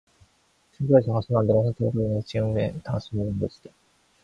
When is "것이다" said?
3.39-3.69